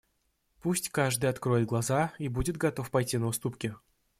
Пусть 0.61 0.89
каждый 0.89 1.29
откроет 1.29 1.67
глаза 1.67 2.13
и 2.17 2.27
будет 2.27 2.57
готов 2.57 2.89
пойти 2.89 3.19
на 3.19 3.27
уступки! 3.27 3.75